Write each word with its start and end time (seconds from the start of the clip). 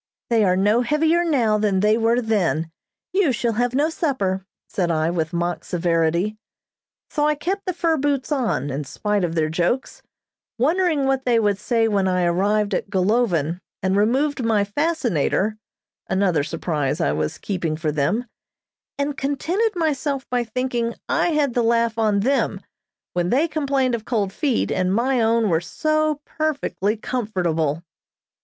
They 0.31 0.43
are 0.43 0.57
no 0.57 0.81
heavier 0.81 1.23
now 1.23 1.59
than 1.59 1.79
they 1.81 1.95
were 1.95 2.21
then. 2.23 2.71
You 3.13 3.31
shall 3.31 3.53
have 3.53 3.75
no 3.75 3.91
supper," 3.91 4.47
said 4.67 4.89
I, 4.89 5.11
with 5.11 5.31
mock 5.31 5.63
severity. 5.63 6.39
So 7.11 7.27
I 7.27 7.35
kept 7.35 7.67
the 7.67 7.73
fur 7.75 7.97
boots 7.97 8.31
on, 8.31 8.71
in 8.71 8.83
spite 8.83 9.23
of 9.23 9.35
their 9.35 9.47
jokes, 9.47 10.01
wondering 10.57 11.05
what 11.05 11.25
they 11.25 11.37
would 11.39 11.59
say 11.59 11.87
when 11.87 12.07
I 12.07 12.23
arrived 12.23 12.73
at 12.73 12.89
Golovin 12.89 13.59
and 13.83 13.95
removed 13.95 14.43
my 14.43 14.63
fascinator 14.63 15.57
(another 16.09 16.43
surprise 16.43 16.99
I 16.99 17.11
was 17.11 17.37
keeping 17.37 17.75
for 17.77 17.91
them), 17.91 18.25
and 18.97 19.15
contented 19.15 19.75
myself 19.75 20.27
by 20.31 20.43
thinking 20.43 20.95
I 21.09 21.27
had 21.27 21.53
the 21.53 21.61
laugh 21.61 21.99
on 21.99 22.21
them, 22.21 22.61
when 23.13 23.29
they 23.29 23.47
complained 23.47 23.93
of 23.93 24.05
cold 24.05 24.33
feet, 24.33 24.71
and 24.71 24.91
my 24.95 25.21
own 25.21 25.47
were 25.47 25.61
so 25.61 26.21
perfectly 26.25 26.97
comfortable. 26.97 27.83